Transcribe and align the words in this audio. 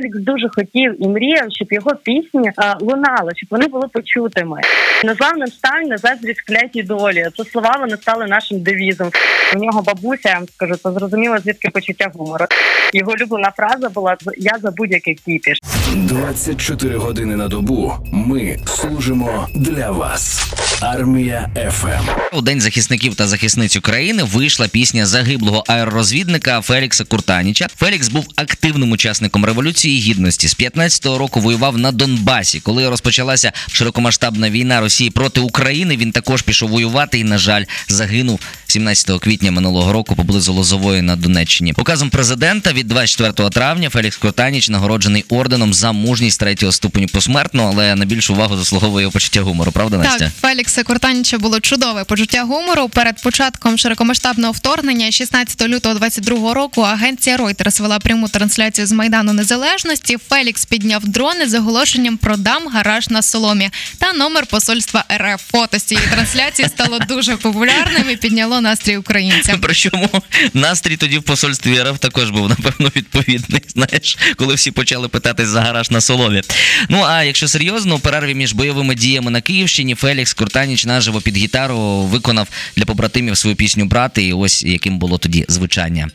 Фелікс 0.00 0.18
дуже 0.18 0.48
хотів 0.48 1.04
і 1.04 1.08
мріяв, 1.08 1.46
щоб 1.50 1.72
його 1.72 1.90
пісні 2.02 2.52
а, 2.56 2.74
лунали, 2.80 3.32
щоб 3.36 3.48
вони 3.50 3.66
були 3.66 3.88
почутими. 3.88 4.60
Незламним 5.04 5.48
стань 5.48 5.88
на 5.88 5.96
заздрість 5.96 6.40
кляті 6.40 6.82
долі. 6.82 7.26
Це 7.36 7.44
слова 7.44 7.76
вони 7.80 7.96
стали 7.96 8.26
нашим 8.26 8.60
девізом. 8.60 9.10
У 9.56 9.58
нього 9.58 9.82
бабуся 9.82 10.28
я 10.28 10.34
вам 10.34 10.48
скажу, 10.48 10.76
це 10.76 10.92
зрозуміло 10.92 11.38
звідки 11.38 11.68
почуття 11.70 12.10
гумору. 12.14 12.46
Його 12.94 13.12
улюблена 13.12 13.52
фраза 13.56 13.88
була 13.88 14.16
Я 14.36 14.58
за 14.62 14.70
будь-який 14.70 15.14
кіпіш. 15.14 15.58
24 15.94 16.96
години 16.96 17.36
на 17.36 17.48
добу 17.48 17.92
ми 18.12 18.56
служимо 18.66 19.48
для 19.54 19.90
вас. 19.90 20.52
Армія 20.80 21.50
FM. 21.70 22.36
У 22.36 22.42
день 22.42 22.60
захисників 22.60 23.14
та 23.14 23.26
захисниць 23.26 23.76
України 23.76 24.22
вийшла 24.22 24.68
пісня 24.68 25.06
загиблого 25.06 25.64
аеророзвідника 25.68 26.60
Фелікса 26.60 27.04
Куртаніча. 27.04 27.66
Фелікс 27.76 28.08
був 28.08 28.26
активним 28.36 28.92
учасником 28.92 29.44
революції 29.44 29.89
гідності. 29.98 30.48
З 30.48 30.56
15-го 30.56 31.18
року 31.18 31.40
воював 31.40 31.78
на 31.78 31.92
Донбасі. 31.92 32.60
Коли 32.60 32.88
розпочалася 32.88 33.52
широкомасштабна 33.72 34.50
війна 34.50 34.80
Росії 34.80 35.10
проти 35.10 35.40
України, 35.40 35.96
він 35.96 36.12
також 36.12 36.42
пішов 36.42 36.70
воювати 36.70 37.18
і, 37.18 37.24
на 37.24 37.38
жаль, 37.38 37.64
загинув 37.88 38.40
17 38.66 39.20
квітня 39.20 39.50
минулого 39.50 39.92
року 39.92 40.16
поблизу 40.16 40.52
Лозової 40.52 41.02
на 41.02 41.16
Донеччині. 41.16 41.74
Указом 41.78 42.10
президента 42.10 42.72
від 42.72 42.88
24 42.88 43.50
травня 43.50 43.90
Фелікс 43.90 44.16
Куртаніч 44.16 44.68
нагороджений 44.68 45.24
орденом 45.28 45.74
за 45.74 45.92
мужність 45.92 46.40
третього 46.40 46.72
ступеню 46.72 47.06
посмертно, 47.06 47.70
але 47.72 47.94
на 47.94 48.04
більшу 48.04 48.34
увагу 48.34 48.56
заслуговує 48.56 49.10
почуття 49.10 49.42
гумору. 49.42 49.72
Правда, 49.72 49.98
Настя? 49.98 50.18
Так, 50.18 50.32
Фелікса 50.40 50.82
Куртаніча 50.82 51.38
було 51.38 51.60
чудове 51.60 52.04
почуття 52.04 52.42
гумору. 52.42 52.88
Перед 52.88 53.22
початком 53.22 53.78
широкомасштабного 53.78 54.52
вторгнення, 54.52 55.10
16 55.10 55.68
лютого 55.68 55.94
22 55.94 56.54
року, 56.54 56.80
агенція 56.80 57.36
Reuters 57.36 57.82
вела 57.82 57.98
пряму 57.98 58.28
трансляцію 58.28 58.86
з 58.86 58.92
майдану 58.92 59.32
незалежності. 59.32 59.79
Фелікс 60.28 60.64
підняв 60.64 61.08
дрони 61.08 61.48
з 61.48 61.54
оголошенням 61.54 62.16
продам 62.16 62.68
гараж 62.68 63.08
на 63.08 63.22
соломі 63.22 63.70
та 63.98 64.12
номер 64.12 64.46
посольства 64.46 65.04
РФ. 65.12 65.42
Фото 65.50 65.78
з 65.78 65.82
цієї 65.82 66.06
трансляції 66.06 66.68
стало 66.68 66.98
дуже 66.98 67.36
популярним 67.36 68.10
і 68.10 68.16
підняло 68.16 68.60
настрій 68.60 68.96
українцям. 68.96 69.60
Причому 69.60 70.10
настрій 70.54 70.96
тоді 70.96 71.18
в 71.18 71.22
посольстві 71.22 71.82
РФ 71.82 71.98
також 71.98 72.30
був 72.30 72.48
напевно 72.48 72.90
відповідний. 72.96 73.62
Знаєш, 73.68 74.18
коли 74.36 74.54
всі 74.54 74.70
почали 74.70 75.08
питати 75.08 75.46
за 75.46 75.60
гараж 75.60 75.90
на 75.90 76.00
соломі. 76.00 76.42
Ну 76.88 77.02
а 77.02 77.22
якщо 77.22 77.48
серйозно, 77.48 77.94
у 77.94 77.98
перерві 77.98 78.34
між 78.34 78.52
бойовими 78.52 78.94
діями 78.94 79.30
на 79.30 79.40
Київщині 79.40 79.94
Фелікс 79.94 80.34
Куртаніч 80.34 80.84
наживо 80.84 81.20
під 81.20 81.36
гітару 81.36 82.02
виконав 82.02 82.48
для 82.76 82.84
побратимів 82.84 83.36
свою 83.36 83.56
пісню 83.56 83.84
Брати. 83.84 84.22
І 84.22 84.32
ось 84.32 84.62
яким 84.62 84.98
було 84.98 85.18
тоді 85.18 85.44
звучання. 85.48 86.08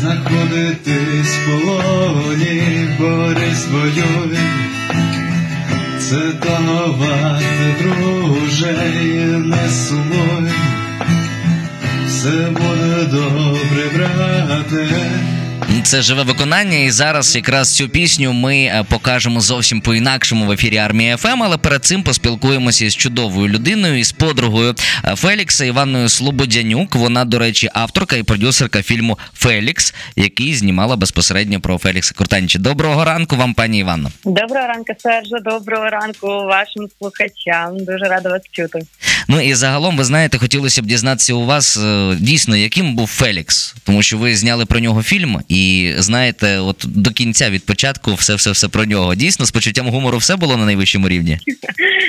Знаходитись 0.00 1.36
в 1.36 1.64
полоні, 1.64 2.88
борись 2.98 3.66
воюй, 3.66 4.38
це 5.98 6.16
тонувати, 6.16 7.74
друже, 7.80 8.76
і 9.02 9.16
не 9.48 9.68
сумуй, 9.70 10.52
все 12.06 12.50
буде 12.50 13.04
добре, 13.10 13.90
брате. 13.94 14.88
Це 15.88 16.02
живе 16.02 16.22
виконання, 16.22 16.78
і 16.78 16.90
зараз 16.90 17.36
якраз 17.36 17.76
цю 17.76 17.88
пісню 17.88 18.32
ми 18.32 18.56
е, 18.56 18.84
покажемо 18.90 19.40
зовсім 19.40 19.80
по-інакшому 19.80 20.46
в 20.46 20.52
ефірі 20.52 20.76
армії 20.76 21.16
ФМ. 21.16 21.42
Але 21.42 21.58
перед 21.58 21.84
цим 21.84 22.02
поспілкуємося 22.02 22.90
з 22.90 22.96
чудовою 22.96 23.48
людиною, 23.48 23.98
із 23.98 24.12
подругою 24.12 24.74
е, 25.04 25.16
Фелікса 25.16 25.64
Іванною 25.64 26.08
Слободянюк. 26.08 26.94
Вона, 26.94 27.24
до 27.24 27.38
речі, 27.38 27.70
авторка 27.74 28.16
і 28.16 28.22
продюсерка 28.22 28.82
фільму 28.82 29.18
Фелікс, 29.34 29.94
який 30.16 30.54
знімала 30.54 30.96
безпосередньо 30.96 31.60
про 31.60 31.78
Фелікса 31.78 32.14
Куртаніча. 32.14 32.58
Доброго 32.58 33.04
ранку 33.04 33.36
вам, 33.36 33.54
пані 33.54 33.78
Іванно. 33.78 34.10
Доброго 34.24 34.66
ранку, 34.66 34.92
Сержа. 34.98 35.38
Доброго 35.44 35.90
ранку 35.90 36.26
вашим 36.26 36.88
слухачам. 36.98 37.84
Дуже 37.84 38.04
рада 38.04 38.28
вас 38.28 38.42
чути. 38.52 38.80
Ну 39.30 39.40
і 39.40 39.54
загалом, 39.54 39.96
ви 39.96 40.04
знаєте, 40.04 40.38
хотілося 40.38 40.82
б 40.82 40.86
дізнатися 40.86 41.34
у 41.34 41.44
вас 41.44 41.76
е, 41.76 42.16
дійсно, 42.20 42.56
яким 42.56 42.94
був 42.94 43.06
Фелікс, 43.06 43.74
тому 43.84 44.02
що 44.02 44.18
ви 44.18 44.34
зняли 44.34 44.66
про 44.66 44.80
нього 44.80 45.02
фільм, 45.02 45.40
і 45.48 45.92
знаєте, 45.98 46.58
от 46.58 46.84
до 46.86 47.10
кінця 47.10 47.50
від 47.50 47.66
початку 47.66 48.14
все 48.14 48.34
все 48.34 48.50
все 48.50 48.68
про 48.68 48.84
нього. 48.84 49.14
Дійсно, 49.14 49.46
з 49.46 49.50
почуттям 49.50 49.88
гумору 49.88 50.18
все 50.18 50.36
було 50.36 50.56
на 50.56 50.64
найвищому 50.64 51.08
рівні. 51.08 51.38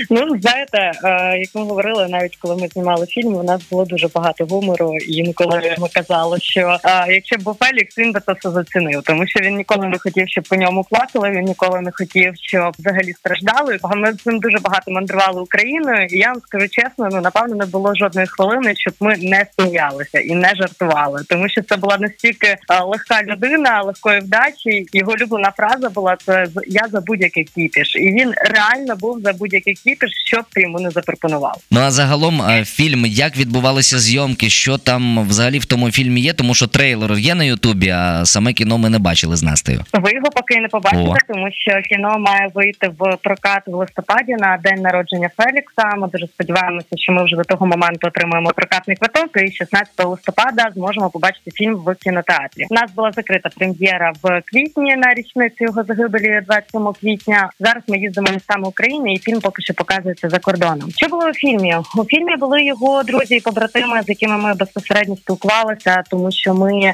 Ну 0.10 0.40
знаєте, 0.42 0.92
е, 1.04 1.38
як 1.38 1.50
ми 1.56 1.62
говорили, 1.62 2.08
навіть 2.08 2.36
коли 2.36 2.56
ми 2.56 2.68
знімали 2.68 3.06
фільм, 3.06 3.34
у 3.34 3.44
нас 3.44 3.62
було 3.72 3.86
дуже 3.86 4.08
багато 4.08 4.46
гумору, 4.46 4.98
і 5.08 5.14
інколи 5.14 5.76
ми 5.80 5.88
казали, 5.94 6.40
що 6.42 6.78
е, 6.86 7.14
якщо 7.14 7.36
б 7.36 7.42
був 7.42 7.58
Фелікс, 7.60 7.98
він 7.98 8.12
би 8.12 8.22
це 8.26 8.34
все 8.34 8.52
зацінив, 8.52 9.02
тому 9.04 9.28
що 9.28 9.40
він 9.40 9.56
ніколи 9.56 9.88
не 9.88 10.00
хотів, 10.00 10.30
щоб 10.30 10.44
по 10.44 10.56
ньому 10.56 10.86
плакали. 10.90 11.30
Він 11.30 11.46
ніколи 11.46 11.82
не 11.82 11.92
хотів, 11.94 12.34
щоб 12.42 12.74
взагалі 12.80 13.14
страждали. 13.14 13.80
Ми 13.96 14.14
з 14.14 14.26
ним 14.26 14.40
дуже 14.40 14.58
багато 14.58 14.92
мандрували 14.92 15.42
Україною, 15.42 16.06
і 16.06 16.18
я 16.18 16.28
вам 16.28 16.42
скажу 16.48 16.68
чесно, 16.70 17.09
ну 17.12 17.22
напевно 17.22 17.56
не 17.56 17.66
було 17.66 17.96
жодної 17.96 18.28
хвилини, 18.28 18.74
щоб 18.76 18.94
ми 19.00 19.18
не 19.18 19.46
сміялися 19.58 20.20
і 20.20 20.36
не 20.36 20.56
жартували, 20.56 21.24
тому 21.30 21.50
що 21.50 21.62
це 21.62 21.78
була 21.78 21.98
настільки 22.00 22.48
е, 22.48 22.58
легка 22.84 23.24
людина, 23.24 23.82
легкої 23.82 24.20
вдачі. 24.20 24.86
Його 24.94 25.12
улюблена 25.12 25.52
фраза 25.58 25.90
була 25.90 26.18
це 26.26 26.48
я 26.68 26.88
за 26.92 27.02
будь-який 27.02 27.44
кіпіш, 27.44 27.96
і 27.96 28.00
він 28.00 28.34
реально 28.36 28.96
був 28.96 29.22
за 29.22 29.34
будь-який 29.34 29.74
кіпіш, 29.74 30.12
що 30.26 30.38
б 30.42 30.44
ти 30.54 30.62
йому 30.62 30.80
не 30.80 30.90
запропонував. 30.90 31.62
Ну 31.72 31.80
а 31.80 31.92
загалом 31.92 32.42
е, 32.42 32.66
фільм, 32.66 33.06
як 33.06 33.38
відбувалися 33.38 34.00
зйомки, 34.00 34.50
що 34.50 34.78
там 34.78 35.28
взагалі 35.28 35.60
в 35.60 35.66
тому 35.66 35.92
фільмі 35.92 36.22
є, 36.22 36.34
тому 36.34 36.54
що 36.54 36.68
трейлер 36.68 37.14
є 37.14 37.36
на 37.36 37.44
Ютубі, 37.44 37.90
а 37.90 38.26
саме 38.26 38.54
кіно 38.54 38.78
ми 38.78 38.90
не 38.90 39.00
бачили 39.00 39.36
з 39.36 39.44
Настею. 39.44 39.86
Ви 39.94 40.12
його 40.12 40.30
поки 40.36 40.60
не 40.60 40.68
побачите, 40.68 41.04
О. 41.04 41.34
тому 41.34 41.48
що 41.52 41.72
кіно 41.90 42.20
має 42.20 42.50
вийти 42.54 42.92
в 43.00 43.18
прокат 43.24 43.64
в 43.68 43.76
листопаді 43.76 44.34
на 44.34 44.58
день 44.64 44.82
народження 44.82 45.30
Фелікса. 45.38 45.98
Ми 45.98 46.08
дуже 46.08 46.28
сподіваємося, 46.28 46.88
що 47.00 47.12
ми 47.14 47.24
вже 47.24 47.36
до 47.36 47.44
того 47.44 47.66
моменту 47.66 48.08
отримаємо 48.08 48.50
прокатний 48.56 48.98
квиток. 48.98 49.30
І 49.44 49.52
16 49.52 50.06
листопада 50.06 50.70
зможемо 50.76 51.10
побачити 51.10 51.52
фільм 51.52 51.76
в 51.76 51.96
кінотеатрі. 51.96 52.66
У 52.70 52.74
нас 52.74 52.92
була 52.92 53.12
закрита 53.12 53.50
прем'єра 53.58 54.12
в 54.24 54.42
квітні 54.46 54.96
на 54.96 55.14
річницю 55.14 55.64
його 55.64 55.84
загибелі 55.84 56.42
27 56.46 56.94
квітня. 57.02 57.50
Зараз 57.60 57.84
ми 57.88 57.98
їздимо 57.98 58.28
містами 58.32 58.68
України, 58.68 59.14
і 59.14 59.20
фільм 59.20 59.40
поки 59.40 59.62
що 59.62 59.74
показується 59.74 60.30
за 60.30 60.40
кордоном. 60.40 60.92
Що 60.92 61.08
було 61.08 61.26
у 61.30 61.34
фільмі? 61.34 61.76
У 61.98 62.06
фільмі 62.06 62.36
були 62.40 62.64
його 62.64 63.04
друзі 63.04 63.36
і 63.36 63.42
побратими, 63.42 64.02
з 64.04 64.10
якими 64.10 64.38
ми 64.38 64.54
безпосередньо 64.54 65.16
спілкувалися, 65.16 66.04
тому 66.10 66.32
що 66.32 66.54
ми 66.54 66.94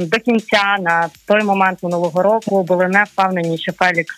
до 0.00 0.18
кінця 0.18 0.76
на 0.80 1.08
той 1.28 1.42
момент 1.42 1.82
минулого 1.82 2.22
року 2.22 2.62
були 2.62 2.88
не 2.88 3.04
впевнені, 3.04 3.58
що 3.58 3.72
Фелікс 3.72 4.16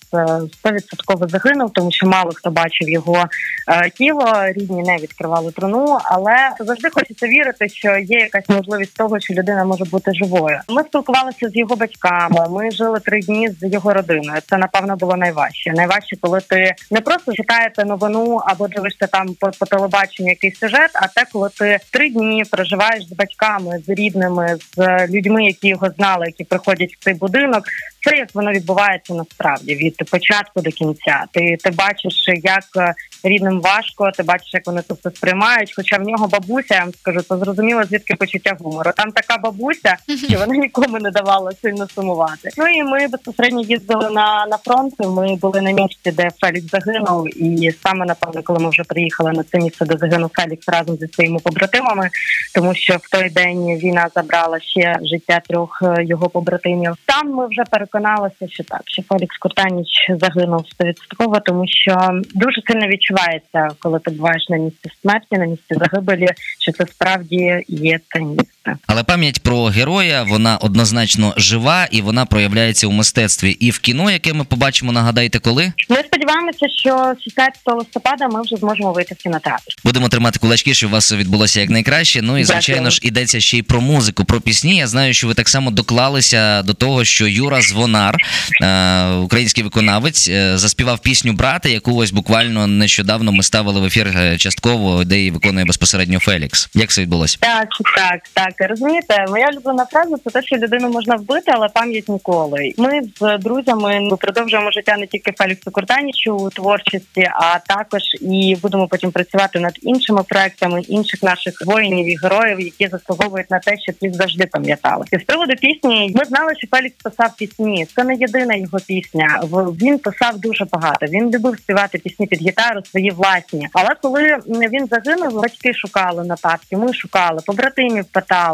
стовідсотково 0.53 1.29
загинув, 1.29 1.73
тому 1.73 1.93
що 1.93 2.07
мало 2.07 2.31
хто 2.35 2.51
бачив 2.51 2.89
його 2.89 3.27
е, 3.69 3.91
тіло. 3.91 4.33
Рідні 4.45 4.83
не 4.83 4.97
відкривали 4.97 5.53
труну, 5.53 5.99
але 6.05 6.35
завжди 6.61 6.89
хочеться 6.91 7.27
вірити, 7.27 7.69
що 7.69 7.89
є 7.97 8.19
якась 8.19 8.49
можливість 8.49 8.97
того, 8.97 9.21
що 9.21 9.35
людина 9.35 9.65
може 9.65 9.85
бути 9.85 10.15
живою. 10.15 10.61
Ми 10.69 10.83
спілкувалися 10.83 11.49
з 11.49 11.57
його 11.57 11.77
батьками. 11.77 12.47
Ми 12.51 12.71
жили 12.71 13.01
три 13.01 13.21
дні 13.21 13.51
з 13.61 13.73
його 13.73 13.93
родиною. 13.93 14.41
Це 14.51 14.57
напевно 14.57 14.97
було 14.97 15.17
найважче. 15.17 15.73
Найважче, 15.73 16.17
коли 16.21 16.41
ти 16.41 16.75
не 16.91 17.01
просто 17.01 17.33
читаєте 17.33 17.85
новину 17.85 18.41
або 18.47 18.69
дивишся 18.69 19.07
там 19.07 19.35
по, 19.41 19.51
по 19.59 19.67
телебаченню 19.67 20.29
якийсь 20.29 20.59
сюжет, 20.59 20.91
а 20.95 21.09
те, 21.09 21.25
коли 21.33 21.49
ти 21.59 21.79
три 21.93 22.11
дні 22.11 22.45
проживаєш 22.51 23.09
з 23.09 23.13
батьками, 23.13 23.79
з 23.87 23.89
рідними, 23.89 24.57
з 24.77 25.07
людьми, 25.09 25.45
які 25.57 25.69
його 25.69 25.91
знали, 25.91 26.27
які 26.27 26.45
приходять 26.45 26.95
в 26.95 27.05
цей 27.05 27.15
будинок. 27.15 27.65
Це 28.07 28.17
як 28.17 28.35
воно 28.35 28.53
відбувається 28.53 29.15
насправді 29.15 29.75
від 29.75 30.11
початку 30.11 30.61
до 30.61 30.71
кінця. 30.71 31.25
Ти, 31.33 31.57
ти 31.65 31.71
бачиш, 31.71 32.29
як 32.29 32.65
е, 32.77 32.95
рідним 33.25 33.61
важко, 33.61 34.11
ти 34.11 34.23
бачиш, 34.23 34.55
як 34.55 34.67
вони 34.67 34.83
це 34.89 34.95
все 34.95 35.11
сприймають. 35.11 35.73
Хоча 35.77 35.97
в 35.97 36.03
нього 36.03 36.29
бабуся, 36.29 36.75
я 36.75 36.81
вам 36.81 36.93
скажу, 36.93 37.23
це 37.23 37.37
зрозуміло, 37.37 37.85
звідки 37.85 38.15
почуття 38.15 38.57
гумору. 38.61 38.91
Там 38.97 39.13
така 39.13 39.39
бабуся, 39.39 39.97
що 40.29 40.39
вона 40.39 40.57
нікому 40.57 40.99
не 40.99 41.11
давала 41.11 41.53
сильно 41.63 41.89
сумувати. 41.89 42.51
Ну 42.57 42.67
і 42.69 42.83
ми 42.83 43.09
безпосередньо 43.09 43.61
їздили 43.61 44.11
на, 44.11 44.47
на 44.47 44.57
фронт. 44.57 44.95
Ми 44.99 45.37
були 45.37 45.61
на 45.61 45.71
місці, 45.71 46.11
де 46.11 46.29
Фелікс 46.41 46.71
загинув. 46.71 47.43
І 47.43 47.73
саме 47.83 48.07
напевно, 48.07 48.43
коли 48.43 48.59
ми 48.59 48.71
вже 48.71 48.83
приїхали 48.85 49.33
на 49.33 49.43
це 49.43 49.59
місце, 49.59 49.85
де 49.85 49.97
загинув 49.99 50.31
Фелікс 50.35 50.69
разом 50.69 50.97
зі 50.97 51.09
своїми 51.09 51.39
побратимами, 51.39 52.11
тому 52.55 52.75
що 52.75 52.97
в 52.97 53.11
той 53.11 53.31
день 53.31 53.79
війна 53.79 54.09
забрала 54.15 54.61
ще 54.61 54.97
життя 55.03 55.41
трьох 55.49 55.83
е, 55.83 56.05
його 56.05 56.29
побратимів. 56.29 56.95
Там 57.07 57.31
ми 57.31 57.47
вже 57.47 57.65
переконалися, 57.97 58.49
що 58.49 58.65
так, 58.65 58.83
що 58.85 59.03
Фелікс 59.03 59.39
Куртаніч 59.39 59.89
загинув 60.09 60.69
стовідсотково, 60.69 61.41
тому 61.41 61.65
що 61.67 61.97
дуже 62.35 62.63
сильно 62.67 62.87
відчувається, 62.87 63.69
коли 63.79 63.99
ти 63.99 64.11
буваєш 64.11 64.49
на 64.49 64.57
місці 64.57 64.91
смерті, 65.03 65.39
на 65.39 65.47
місці 65.47 65.75
загибелі, 65.75 66.29
що 66.59 66.73
це 66.73 66.87
справді 66.87 67.65
є 67.69 68.01
це 68.13 68.21
розповісти. 68.67 68.85
Але 68.87 69.03
пам'ять 69.05 69.43
про 69.43 69.65
героя 69.65 70.23
вона 70.23 70.57
однозначно 70.57 71.35
жива 71.37 71.89
і 71.91 72.01
вона 72.01 72.25
проявляється 72.25 72.87
у 72.87 72.91
мистецтві. 72.91 73.51
І 73.51 73.71
в 73.71 73.79
кіно, 73.79 74.11
яке 74.11 74.33
ми 74.33 74.45
побачимо, 74.45 74.93
нагадайте, 74.93 75.39
коли 75.39 75.73
Ми 75.89 75.97
сподіваємося, 75.97 76.67
що 76.81 77.15
16 77.25 77.61
листопада 77.67 78.29
ми 78.29 78.43
вже 78.43 78.57
зможемо 78.57 78.93
вийти 78.93 79.15
в 79.15 79.23
кінотеатр. 79.23 79.63
будемо 79.85 80.09
тримати 80.09 80.39
кулачки, 80.39 80.75
щоб 80.75 80.91
у 80.91 80.93
вас 80.93 81.13
відбулося 81.13 81.61
якнайкраще. 81.61 82.23
Ну 82.23 82.39
і 82.39 82.45
звичайно 82.45 82.83
Дякую. 82.83 82.91
ж 82.91 83.01
йдеться 83.03 83.41
ще 83.41 83.59
й 83.59 83.63
про 83.63 83.81
музику, 83.81 84.25
про 84.25 84.41
пісні. 84.41 84.77
Я 84.77 84.87
знаю, 84.87 85.15
що 85.15 85.27
ви 85.27 85.35
так 85.35 85.49
само 85.49 85.71
доклалися 85.71 86.63
до 86.63 86.75
того, 86.75 87.05
що 87.05 87.27
Юра 87.27 87.61
Звонар, 87.61 88.17
е, 88.63 89.07
український 89.11 89.65
виконавець, 89.65 90.29
е, 90.29 90.59
заспівав 90.59 90.99
пісню 90.99 91.33
брата, 91.33 91.69
яку 91.69 91.95
ось 91.97 92.11
буквально 92.11 92.67
нещодавно 92.67 93.33
ми 93.33 93.43
ставили 93.43 93.81
в 93.81 93.85
ефір 93.85 94.07
е, 94.17 94.39
частково, 94.39 95.05
де 95.05 95.19
її 95.19 95.31
виконує 95.31 95.67
безпосередньо 95.67 96.19
Фелікс. 96.19 96.69
Як 96.75 96.91
це 96.91 97.03
відбулося? 97.03 97.39
Так, 97.41 97.69
так, 97.97 98.21
так. 98.35 98.56
Розумієте, 98.65 99.27
моя 99.29 99.49
улюблена 99.49 99.85
фраза 99.85 100.17
це 100.25 100.31
те, 100.31 100.43
що 100.43 100.57
людину 100.57 100.89
можна 100.89 101.17
вбити, 101.17 101.53
але 101.55 101.69
пам'ять 101.69 102.09
ніколи. 102.09 102.73
Ми 102.79 103.01
з 103.21 103.39
друзями 103.39 103.99
ну, 104.01 104.17
продовжуємо 104.17 104.71
життя 104.71 104.97
не 104.97 105.07
тільки 105.07 105.33
Феліксу 105.33 105.71
Куртанічу 105.71 106.37
у 106.37 106.51
творчості, 106.51 107.31
а 107.35 107.59
також 107.59 108.03
і 108.21 108.57
будемо 108.63 108.89
потім 108.89 109.11
працювати 109.11 109.61
над 109.61 109.79
іншими 109.83 110.23
проектами 110.29 110.81
інших 110.81 111.23
наших 111.23 111.55
воїнів 111.67 112.09
і 112.09 112.17
героїв, 112.23 112.61
які 112.61 112.89
заслуговують 112.89 113.51
на 113.51 113.59
те, 113.59 113.79
щоб 113.79 113.95
їх 114.01 114.15
завжди 114.15 114.47
пам'ятали. 114.47 115.05
І 115.13 115.19
з 115.19 115.23
приводу 115.23 115.53
пісні 115.57 116.13
ми 116.15 116.25
знали, 116.25 116.53
що 116.57 116.67
Фелікс 116.67 116.97
писав 117.03 117.37
пісні. 117.39 117.87
Це 117.97 118.05
не 118.05 118.15
єдина 118.15 118.55
його 118.55 118.79
пісня. 118.87 119.41
Він 119.83 119.99
писав 119.99 120.39
дуже 120.39 120.65
багато. 120.65 121.07
Він 121.07 121.31
любив 121.31 121.59
співати 121.59 121.99
пісні 121.99 122.27
під 122.27 122.43
гітару, 122.43 122.81
свої 122.85 123.11
власні. 123.11 123.69
Але 123.73 123.91
коли 124.03 124.39
він 124.47 124.87
загинув, 124.87 125.43
батьки 125.43 125.75
шукали 125.75 126.25
нотатки, 126.25 126.77
ми 126.77 126.93
шукали, 126.93 127.41
побратимів 127.47 128.05
питали, 128.05 128.46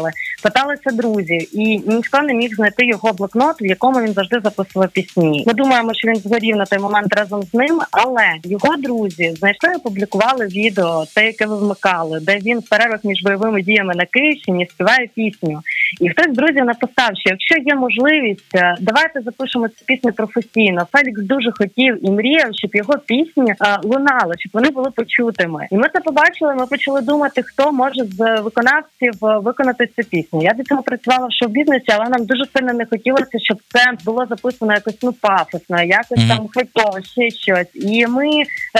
питалися 0.43 0.91
друзі, 0.91 1.49
і 1.53 1.79
ніхто 1.79 2.21
не 2.21 2.33
міг 2.33 2.55
знайти 2.55 2.85
його 2.85 3.13
блокнот, 3.13 3.61
в 3.61 3.65
якому 3.65 4.01
він 4.01 4.13
завжди 4.13 4.39
записував 4.43 4.89
пісні. 4.89 5.43
Ми 5.47 5.53
думаємо, 5.53 5.93
що 5.93 6.07
він 6.07 6.15
згорів 6.15 6.55
на 6.55 6.65
той 6.65 6.79
момент 6.79 7.15
разом 7.15 7.43
з 7.43 7.53
ним, 7.53 7.81
але 7.91 8.25
його 8.43 8.77
друзі 8.77 9.33
знайшли 9.39 9.69
і 9.73 9.75
опублікували 9.75 10.47
відео, 10.47 11.05
те, 11.15 11.25
яке 11.25 11.45
ви 11.45 11.57
вмикали, 11.57 12.19
де 12.19 12.37
він 12.37 12.59
в 12.59 12.69
перервах 12.69 13.03
між 13.03 13.23
бойовими 13.23 13.61
діями 13.61 13.95
на 13.95 14.05
Київщині 14.05 14.67
співає 14.71 15.09
пісню. 15.15 15.61
І 16.01 16.09
хтось 16.09 16.33
з 16.33 16.37
друзів 16.37 16.65
написав, 16.65 17.09
що 17.13 17.29
якщо 17.29 17.55
є 17.57 17.75
можливість, 17.75 18.55
е, 18.55 18.75
давайте 18.79 19.21
запишемо 19.21 19.67
цю 19.67 19.85
пісню 19.85 20.13
професійно. 20.13 20.87
Фелікс 20.91 21.21
дуже 21.21 21.51
хотів 21.51 22.07
і 22.07 22.11
мріяв, 22.11 22.49
щоб 22.53 22.75
його 22.75 22.93
пісні 23.05 23.51
е, 23.51 23.55
лунали, 23.83 24.33
щоб 24.37 24.51
вони 24.53 24.69
були 24.69 24.91
почутими. 24.91 25.67
І 25.71 25.77
ми 25.77 25.87
це 25.93 25.99
побачили. 25.99 26.55
Ми 26.55 26.65
почали 26.65 27.01
думати, 27.01 27.43
хто 27.43 27.71
може 27.71 28.05
з 28.05 28.41
виконавців 28.41 29.13
е, 29.25 29.39
виконати 29.39 29.87
цю 29.87 30.09
пісню. 30.09 30.43
Я 30.43 30.53
до 30.53 30.63
цього 30.63 30.83
працювала 30.83 31.27
в 31.27 31.33
шоу-бізнесі, 31.43 31.85
але 31.87 32.09
нам 32.09 32.25
дуже 32.25 32.43
сильно 32.57 32.73
не 32.73 32.85
хотілося, 32.85 33.39
щоб 33.43 33.57
це 33.67 33.83
було 34.05 34.25
записано 34.29 34.73
якось 34.73 34.97
ну 35.03 35.13
пафосно, 35.13 35.83
якось 35.83 36.17
Мгм. 36.17 36.27
там 36.27 36.47
хайпово, 36.53 37.01
ще 37.01 37.29
щось. 37.29 37.75
І 37.75 38.07
ми 38.07 38.27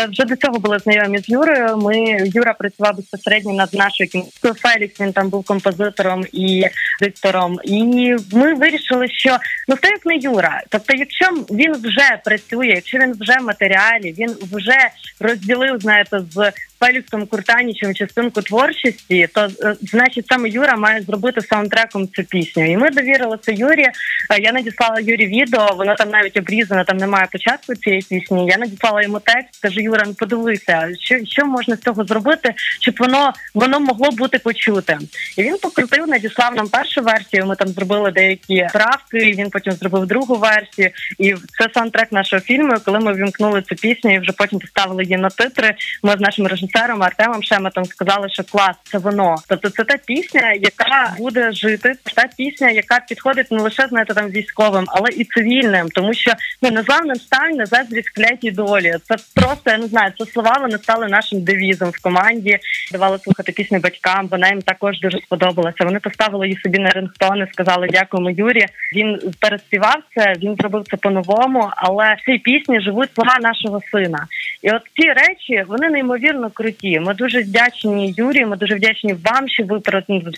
вже 0.09 0.25
до 0.25 0.35
цього 0.35 0.59
були 0.59 0.79
знайомі 0.79 1.17
з 1.17 1.29
Юрою. 1.29 1.77
Ми 1.77 1.95
Юра 2.25 2.53
працював 2.53 2.95
безпосередньо 2.95 3.53
над 3.53 3.73
нашою 3.73 4.09
кінцю. 4.09 4.53
Фелікс 4.53 5.01
він 5.01 5.13
там 5.13 5.29
був 5.29 5.45
композитором 5.45 6.23
і 6.33 6.63
диктором. 7.03 7.59
І 7.63 7.83
ми 8.31 8.53
вирішили, 8.53 9.07
що 9.09 9.37
ну 9.67 9.75
хто 9.75 9.87
як 9.87 10.05
не 10.05 10.15
Юра. 10.15 10.61
Тобто, 10.69 10.93
якщо 10.97 11.25
він 11.51 11.73
вже 11.73 12.19
працює, 12.25 12.67
якщо 12.67 12.97
він 12.97 13.15
вже 13.19 13.37
в 13.39 13.43
матеріалі, 13.43 14.15
він 14.19 14.35
вже 14.51 14.77
розділив, 15.19 15.79
знаєте, 15.79 16.19
з 16.19 16.51
Феліксом 16.79 17.25
Куртанічем 17.25 17.95
частинку 17.95 18.41
творчості, 18.41 19.27
то 19.33 19.47
е, 19.63 19.75
значить 19.81 20.27
саме 20.27 20.49
Юра 20.49 20.75
має 20.75 21.01
зробити 21.01 21.41
саундтреком 21.41 22.07
цю 22.07 22.23
пісню. 22.23 22.71
І 22.71 22.77
ми 22.77 22.89
довірили 22.89 23.37
це 23.41 23.53
Юрі. 23.53 23.83
Е, 23.83 23.93
Я 24.39 24.51
надіслала 24.51 24.99
Юрі 24.99 25.27
відео, 25.27 25.75
воно 25.77 25.95
там 25.95 26.09
навіть 26.09 26.37
обрізане, 26.37 26.83
там 26.83 26.97
немає 26.97 27.27
початку 27.31 27.75
цієї 27.75 28.01
пісні. 28.01 28.47
Я 28.47 28.57
надіслала 28.57 29.01
йому 29.01 29.19
текст, 29.19 29.61
кажу, 29.61 29.79
Юра, 29.81 30.03
ну 30.07 30.13
подивися, 30.13 30.89
що, 30.99 31.19
що 31.25 31.45
можна 31.45 31.75
з 31.75 31.79
цього 31.79 32.05
зробити, 32.05 32.53
щоб 32.79 32.95
воно 32.99 33.33
воно 33.53 33.79
могло 33.79 34.11
бути 34.11 34.39
почутим. 34.39 34.99
І 35.37 35.43
він 35.43 35.57
покрутив, 35.57 36.07
надіслав 36.07 36.55
нам 36.55 36.69
першу 36.69 37.01
версію. 37.01 37.45
Ми 37.45 37.55
там 37.55 37.67
зробили 37.67 38.11
деякі 38.11 38.67
правки. 38.73 39.17
і 39.17 39.33
Він 39.33 39.49
потім 39.49 39.73
зробив 39.73 40.05
другу 40.05 40.35
версію. 40.35 40.89
І 41.19 41.33
це 41.33 41.69
саундтрек 41.73 42.11
нашого 42.11 42.41
фільму. 42.41 42.73
Коли 42.85 42.99
ми 42.99 43.13
вімкнули 43.13 43.61
цю 43.61 43.75
пісню, 43.75 44.13
і 44.15 44.19
вже 44.19 44.31
потім 44.31 44.59
поставили 44.59 45.03
її 45.03 45.17
на 45.17 45.29
титри. 45.29 45.75
Ми 46.03 46.13
з 46.17 46.19
нашим 46.19 46.47
режисером 46.47 46.72
Артемом 46.79 47.43
Шеметом 47.43 47.85
сказали, 47.85 48.29
що 48.29 48.43
клас, 48.43 48.75
це 48.83 48.97
воно. 48.97 49.35
Тобто, 49.47 49.69
це 49.69 49.83
та 49.83 49.97
пісня, 49.97 50.53
яка 50.53 51.15
буде 51.17 51.51
жити, 51.51 51.93
та 52.15 52.23
пісня, 52.37 52.69
яка 52.69 52.99
підходить 53.09 53.51
не 53.51 53.61
лише 53.61 53.87
знаєте, 53.87 54.13
там 54.13 54.29
військовим, 54.29 54.85
але 54.87 55.09
і 55.09 55.25
цивільним, 55.25 55.89
тому 55.89 56.13
що 56.13 56.31
ну 56.61 56.71
незламним 56.71 57.15
стань 57.15 57.55
не 57.55 57.65
заздрість 57.65 58.09
клятій 58.09 58.51
долі. 58.51 58.93
Це 59.03 59.15
просто 59.35 59.71
я 59.71 59.77
не 59.77 59.87
знаю. 59.87 60.11
Це 60.17 60.25
слова 60.25 60.57
вони 60.61 60.77
стали 60.77 61.07
нашим 61.07 61.43
девізом 61.43 61.89
в 61.89 62.01
команді. 62.01 62.57
Давали 62.91 63.19
слухати 63.19 63.51
пісню 63.51 63.79
батькам. 63.79 64.27
Вона 64.27 64.47
їм 64.47 64.61
також 64.61 64.99
дуже 64.99 65.17
сподобалася. 65.17 65.83
Вони 65.83 65.99
поставили 65.99 66.47
її 66.47 66.59
собі 66.59 66.79
на 66.79 66.89
рингтони, 66.89 67.47
сказали 67.51 67.87
дякуємо 67.87 68.29
Юрі. 68.29 68.65
Він 68.95 69.19
переспівав 69.39 69.97
це. 70.15 70.33
Він 70.37 70.55
зробив 70.55 70.83
це 70.91 70.97
по-новому. 70.97 71.69
Але 71.75 72.15
в 72.27 72.43
пісні 72.43 72.81
живуть 72.81 73.13
слова 73.15 73.37
нашого 73.41 73.81
сина. 73.91 74.27
І 74.61 74.71
от 74.71 74.81
ці 74.95 75.07
речі 75.07 75.63
вони 75.67 75.89
неймовірно 75.89 76.49
круті. 76.53 76.99
Ми 76.99 77.13
дуже 77.13 77.41
вдячні 77.41 78.13
Юрі. 78.17 78.45
Ми 78.45 78.57
дуже 78.57 78.75
вдячні 78.75 79.13
вам, 79.13 79.49
що 79.49 79.63
ви 79.63 79.81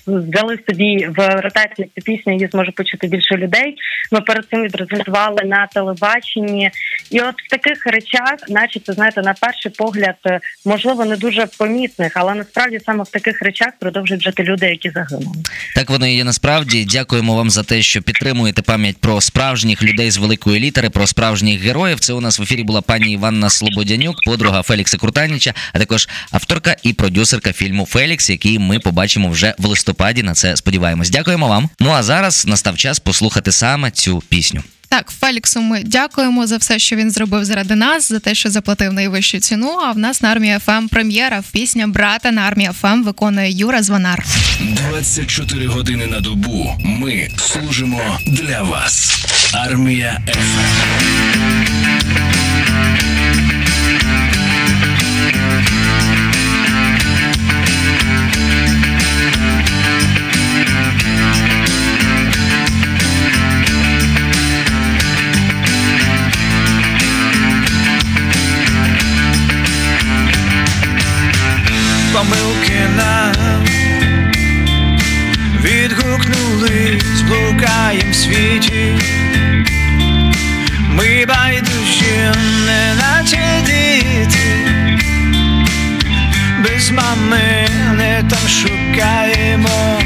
взяли 0.07 0.59
собі 0.69 1.07
в 1.17 1.41
ротацію 1.41 1.88
цю 1.95 2.01
пісню. 2.01 2.33
Її 2.33 2.50
зможе 2.51 2.71
почути 2.71 3.07
більше 3.07 3.35
людей. 3.35 3.75
Ми 4.12 4.21
перед 4.21 4.45
цим 4.50 4.63
відрезонували 4.63 5.41
на 5.45 5.67
телебаченні. 5.67 6.71
І 7.12 7.19
от 7.19 7.35
в 7.45 7.50
таких 7.50 7.85
речах, 7.85 8.35
начебто, 8.50 8.94
знаєте, 8.94 9.21
на 9.21 9.33
перший 9.33 9.71
погляд, 9.71 10.15
е, 10.25 10.39
можливо, 10.65 11.06
не 11.06 11.17
дуже 11.17 11.47
помітних, 11.57 12.12
але 12.15 12.33
насправді 12.33 12.79
саме 12.85 13.03
в 13.03 13.09
таких 13.09 13.41
речах 13.41 13.69
продовжують 13.79 14.23
жити 14.23 14.44
люди, 14.44 14.65
які 14.65 14.89
загинули. 14.89 15.35
Так 15.75 15.89
воно 15.89 16.07
і 16.07 16.15
є 16.15 16.23
насправді. 16.23 16.85
Дякуємо 16.85 17.35
вам 17.35 17.50
за 17.50 17.63
те, 17.63 17.81
що 17.81 18.01
підтримуєте 18.01 18.62
пам'ять 18.62 18.97
про 18.97 19.21
справжніх 19.21 19.83
людей 19.83 20.12
з 20.12 20.17
великої 20.17 20.59
літери, 20.59 20.89
про 20.89 21.07
справжніх 21.07 21.62
героїв. 21.62 22.00
Це 22.00 22.13
у 22.13 22.21
нас 22.21 22.39
в 22.39 22.41
ефірі 22.41 22.63
була 22.63 22.81
пані 22.81 23.12
Іванна 23.12 23.50
Слободянюк, 23.50 24.15
подруга 24.25 24.62
Фелікса 24.62 24.97
Куртаніча, 24.97 25.53
а 25.73 25.79
також 25.79 26.04
авторка 26.31 26.75
і 26.83 26.93
продюсерка 26.93 27.53
фільму 27.53 27.85
Фелікс, 27.85 28.29
який 28.29 28.59
ми 28.59 28.79
побачимо 28.79 29.29
вже 29.29 29.55
в 29.57 29.65
листопаді. 29.65 30.23
На 30.23 30.33
це 30.33 30.57
сподіваємось. 30.57 31.09
Дякуємо 31.09 31.47
вам. 31.47 31.69
Ну 31.79 31.91
а 31.91 32.03
зараз 32.03 32.45
настав 32.47 32.77
час 32.77 32.99
послухати 32.99 33.51
саме 33.51 33.91
цю 33.91 34.23
пісню. 34.29 34.63
Так, 34.89 35.11
Феліксу, 35.19 35.61
ми 35.61 35.83
дякуємо 35.83 36.47
за 36.47 36.57
все, 36.57 36.79
що 36.79 36.95
він 36.95 37.11
зробив 37.11 37.45
заради 37.45 37.75
нас, 37.75 38.09
за 38.09 38.19
те, 38.19 38.35
що 38.35 38.49
заплатив 38.49 38.93
найвищу 38.93 39.39
ціну. 39.39 39.79
А 39.85 39.91
в 39.91 39.97
нас 39.97 40.21
на 40.21 40.29
армії 40.29 40.59
FM 40.59 40.88
прем'єра 40.87 41.43
пісня 41.51 41.87
брата 41.87 42.31
на 42.31 42.41
армії 42.41 42.69
FM 42.81 43.03
виконує 43.03 43.51
Юра 43.51 43.83
Звонар. 43.83 44.25
24 44.59 45.67
години 45.67 46.07
на 46.07 46.19
добу 46.19 46.75
ми 46.79 47.29
служимо 47.37 48.19
для 48.27 48.61
вас. 48.61 49.25
Армія 49.53 50.21
ФМ. 50.27 51.75
Шукаємо 88.65 90.01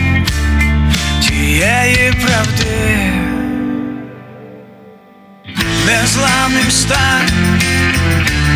тієї 1.22 2.14
правди, 2.26 3.12
незламним 5.86 6.72
стань 6.72 7.60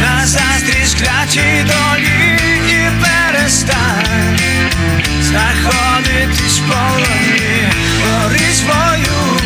на 0.02 0.26
заздрість 0.26 1.02
клятій 1.02 1.66
долі 1.66 2.40
і 2.70 2.90
перестань. 3.04 4.40
Знаходитись 5.22 6.60
в 6.60 6.72
полоні, 6.72 7.70
бори 8.00 8.54
свою, 8.54 9.40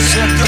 за 0.00 0.44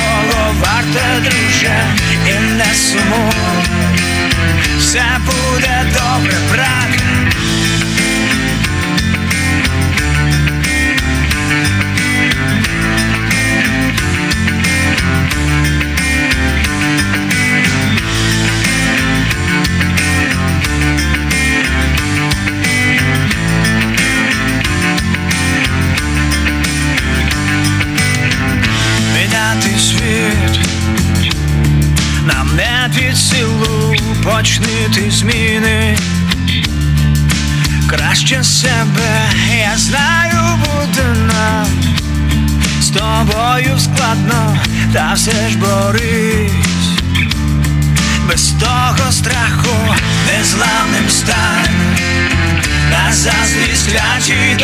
не 32.88 33.16
силу 33.16 33.94
почнити 34.24 35.10
зміни. 35.10 35.96
Краще 37.86 38.44
себе, 38.44 39.30
я 39.58 39.78
знаю, 39.78 40.58
буде 40.58 41.04
нам. 41.26 41.66
З 42.80 42.88
тобою 42.88 43.78
складно, 43.78 44.58
та 44.92 45.12
все 45.14 45.48
ж 45.50 45.58
борись. 45.58 46.52
Без 48.28 48.52
того 48.60 49.12
страху 49.12 49.94
незламним 50.26 51.10
стань 51.10 51.96
на 52.90 53.12
заздрість 53.12 53.90
клятій 53.90 54.55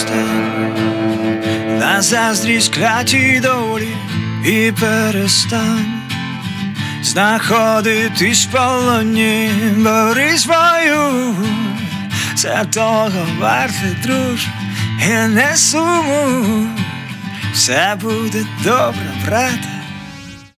незламним 0.00 1.78
на 1.78 2.02
заздрість 2.02 2.74
клятій 2.74 3.40
долі 3.42 3.96
і 4.44 4.72
перестань 4.80 6.02
знаходитись 7.02 8.46
в 8.46 8.50
полоні, 8.50 9.50
бори 9.76 10.38
свою, 10.38 11.34
це 12.34 12.66
того 12.74 13.26
варте, 13.40 13.96
друж, 14.02 14.46
і 15.06 15.28
не 15.28 15.56
сумуй, 15.56 16.66
все 17.54 17.96
буде 18.00 18.44
добре, 18.64 19.12
брате. 19.26 19.79